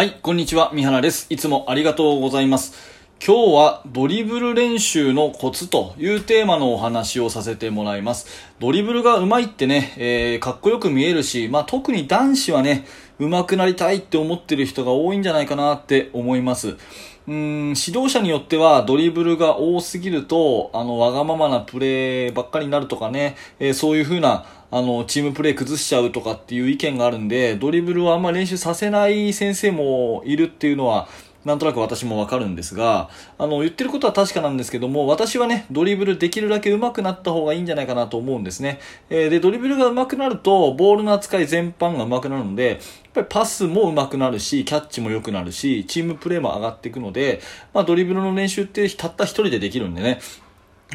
[0.00, 0.70] はい、こんにちは。
[0.72, 1.26] 三原です。
[1.28, 2.99] いつもありがとうございます。
[3.22, 8.26] 今日はドリブル練習のコツというテーマのお話をさせてもらいます。
[8.60, 12.86] ドリブルが上手いってね、えー、かっこよく見えるし、まあ、特に男子はね、
[13.18, 16.78] 上手くなりたいって思ってる人が多いんじゃないかなって思います。
[17.28, 17.34] うん、
[17.76, 31.08] 指導者によってはドリブルが多すぎると、あの、わがままなプレーばっかりになるとかね、えー、そういう風なあの、チームプレー崩しちゃうとかっていう意見があるんで、ドリブルをあんま練習させない先生もいるっていうのは、
[31.44, 33.08] なんとなく私もわかるんですが、
[33.38, 38.78] あの、言ってることは確かなんですけども、私はね、ドリブルできるだけ上手くなった方がいいんじゃないかなと思うんですね。
[39.08, 42.78] えー、で、ドリブルが上手くなると、ボールの扱い全般が上手くなるので、やっ
[43.14, 47.40] ぱりパスも上手くなるし、キャッチも良くなるし、チームプレーも上がっていくので、
[47.72, 50.20] まあ、ドリブルの練習ってたった一人でできるんでね、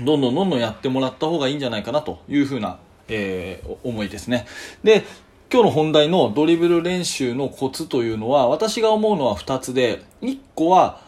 [0.04, 4.46] どんどんどんどんやってもらった方がいいんじゃないかなというふうなえー、思いですね。
[4.84, 5.04] で、
[5.52, 11.02] 今日の本題のドリブル練習のコツというのは、私が思うのは2つで、1個は、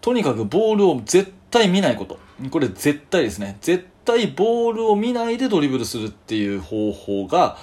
[0.00, 2.18] とにかくボールを絶対見ないこと。
[2.50, 3.56] これ絶対ですね。
[3.60, 7.56] 絶対ボールを見ないでドリブルするっていう方法が、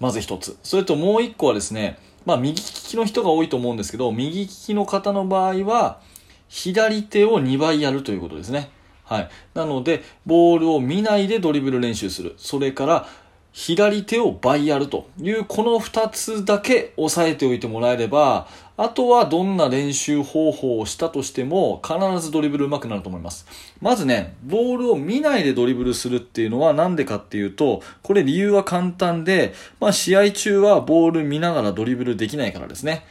[0.00, 0.58] まず1つ。
[0.64, 6.00] それともう1個はですね、まあ右利きの人が多いと思うんですけど、右利きの方の場合は、
[6.48, 8.70] 左手を2倍やるということですね。
[9.04, 9.28] はい。
[9.54, 12.34] なので、ボールを見ないでドリブル練習する。
[12.36, 13.08] それから、
[13.52, 18.46] 左手を倍やるというこの2つだけ押さえておいてもらえれば
[18.76, 23.46] あとはどんな練習方法をしたとしても必ずドリブル上手くなると思います
[23.80, 33.04] まずねボールを見ないでドリブルするっていうのは何でかっていうとこれ理由は簡単で、まあ、試合中はボール見ながらドリブルできないからですね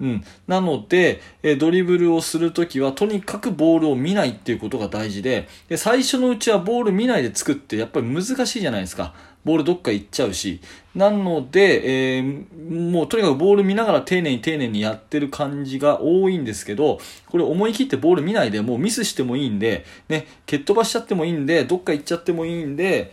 [0.00, 0.24] うん。
[0.48, 9.14] なので、えドリブルをするときは、とにかくボールを見ないっていうことが大事でで、最初のうちはボール見ないで作って、やっぱり難しいじゃないですか。
[9.44, 10.60] ボールどっか行っちゃうし。
[10.94, 23.12] なので、えー、もうとにかくボール見ながら丁寧に丁寧にやってる感じが多いんですけど、これ思い切ってボール見ないで、もうミスしてもいいんで、ね、蹴っ飛ばしちゃってもいいんで、どっか行っちゃってもいいんで、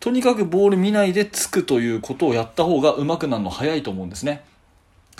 [0.00, 4.44] とにかくボール見ないでつくということをやった方が上手くなるの早いと思うんですね。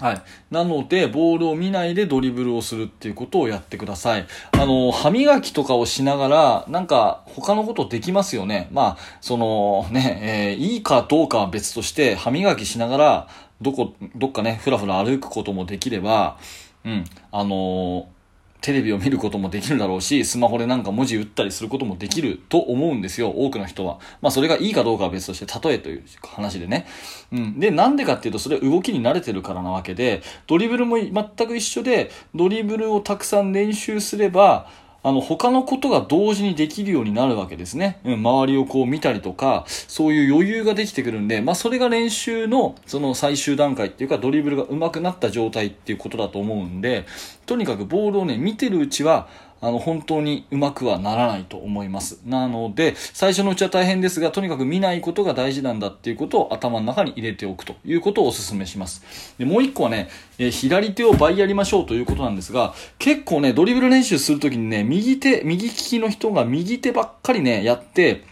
[0.00, 0.22] はい。
[0.50, 4.27] なので、ボールを見ないでドリブルをするっていうことをやってください。
[4.53, 8.69] あの、歯磨きとかをしながら、なんか、他のことできますよね。
[8.72, 13.28] まあ、その、ね、えー、いいかどうかは別として、歯磨きしながら、
[13.62, 16.38] どこ、どっかね、ふらふら歩くこともできれば、
[16.84, 18.09] うん、あの
[18.65, 23.99] テレビを見ることもできるだろうし、スマホでなんか文字打ったりすることもできると思うんですよ、多くの人は。
[24.23, 26.87] まあそれがいいかどうかは別として、例えという話でね。
[27.31, 27.61] うん。
[27.61, 31.13] で、なんでかっていうと、それ動きに慣れてるからなわけで、ドリブルも全
[31.47, 34.71] く一緒で、ドリブルをたくさん練習すれば、
[35.07, 37.99] あの、他のことが同時にできるようになるわけですね。
[38.05, 47.05] うん、周りをこう見たりとか、そういう余裕ができてくるんで、まあ、それが練習の、その最終段階っていうか、ドリブルが上手くなった状態っていうことだと思うんで、
[47.45, 49.29] とにかくボールをね、見てるうちは、
[49.65, 52.21] あの、本当にうまくはならないと思います。
[52.27, 59.03] なので、最初のうちは大変ですが、とにかく見ないことが大事なんだっていうことを頭の中に入れておくということをお勧めします。
[59.39, 68.23] で、もう一個はね、え左手を倍やりましょうということなんですが、結構ね、ドリブル練習するときにね、右手、右利きの人が右手ばっかりね、やって、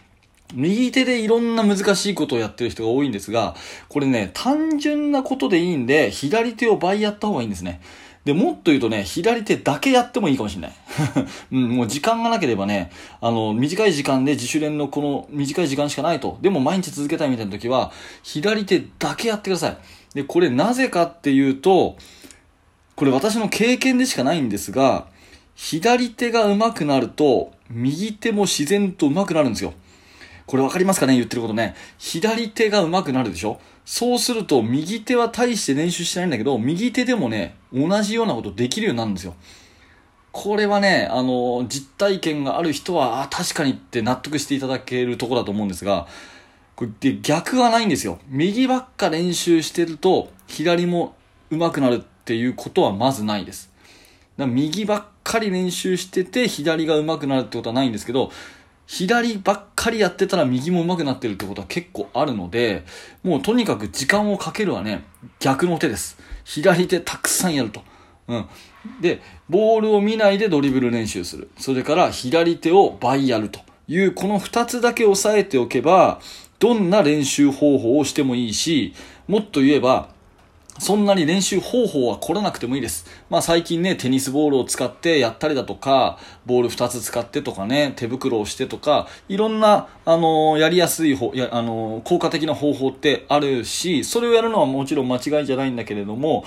[0.53, 3.55] 右手でいろんな難しいことをやってる人が多いんですが、
[3.89, 7.81] これね、単純なことでいいんで、左手を倍やった方がいいんですね。
[8.25, 10.71] で、もっと言うとね、左手だけやってもいいかもしれない。
[11.51, 12.89] うん、もう時間がなければね、
[13.19, 16.37] あの、短い時間で自主練のこの短い時間しかないと。
[16.41, 17.91] でも毎日続けたいみたいな時は、
[18.23, 19.77] 左手だけやってください。
[20.13, 21.97] で、これなぜかっていうと、
[22.95, 25.07] これ私の経験でしかないんですが、
[25.55, 29.73] 左手が上手くなると、右手も自然と上手くなるんですよ。
[30.45, 31.75] これ分かりますかね言ってることね。
[31.97, 39.35] 左手が上手くなるでしょそうすると、右手は大して練習してないんだけど、右手でもね、同じようなことできるようになるんですよ。
[40.31, 46.07] これはね、あの、実体験がある人は、あ、確かにって納得していただけるところだと思うんですが、
[46.75, 48.19] これで逆はないんですよ。
[48.27, 51.15] 右ばっか練習してると、左も
[51.51, 53.71] 上手くなるっていうことはまずないです。
[54.37, 58.31] だから右ばっかり練習してて、左が上手くなるってことはないんですけど、
[58.87, 62.85] 左ばっかりやってたら右も上手くなってるってことは結構あるので、
[63.23, 65.03] もうとにかく時間をかけるはね、
[65.39, 66.17] 逆の手です。
[66.43, 67.83] 左手たくさんやると。
[68.27, 68.45] うん。
[69.01, 71.49] で、ボールを見ないでドリブル練習する。
[71.57, 76.19] それから左手を倍やるという、この二つだけ押さえておけば、
[76.59, 78.93] どんな練習方法をしてもいいし、
[79.27, 80.12] もっと言えば、
[80.79, 83.05] そんなに練習方法は凝らなくてもいいです。
[83.29, 96.43] まあ最近ね、テニスボールを使ってやったりだとか、ボール2つ使ってとかね、手袋をしてとか、いろんな、あのー、やりやすい方、や、あのー、効果的な方法ってあるし、それをやるのはもちろん間違いじゃないんだけれども、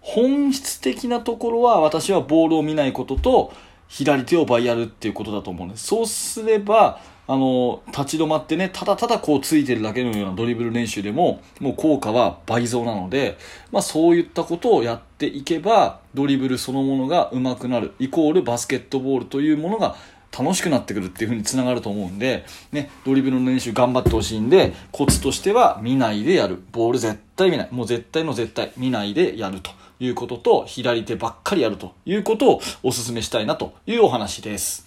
[0.00, 3.52] 本質的なところは私はボールを見ないことと、
[3.94, 5.86] 左手を倍やるっていうことだと思うんです。
[5.86, 13.38] そうすれば、あの、立ち止まってね、ただただこうついてるだけのようなドリブル練習でも、もう効果は倍増なので、
[13.70, 19.94] まあそういったことをやっていけば、ドリブルそのものが上手くなる、イコールバスケットボールというものが
[20.36, 26.60] 楽しくなってくるっていう風につながると思うんで、ね、ドリブルの練習頑張ってほしいんで、コツとしては見ないでやる。
[26.72, 27.68] ボール絶対見ない。
[27.70, 29.70] もう絶対の絶対見ないでやると。
[30.00, 34.84] いうことと、左手ばっかりやるということをお勧めしたいなというお話です。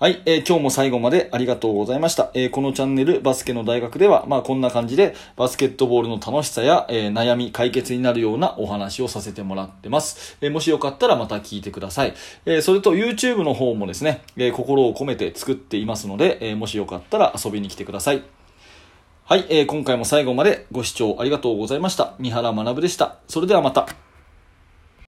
[0.00, 2.30] はい、えー、今日も最後までありがとうございました。
[2.32, 10.36] えー、このチャンネルバスケの大学では、まあこんな感じでバスケットボールの楽しさや、えー、悩み解決になるようなお話をさせてもらってます。
[10.40, 12.14] えもしよかったらまた聞いてください。
[12.46, 18.37] えそれと YouTube の方もですね、え心を込めて作っていますので、えもしよかったら遊びに来てください。
[19.28, 22.14] はい、え今回も最後までご視聴ありがとうございました。
[22.18, 23.16] 三原学でした。
[23.28, 23.86] それではまた。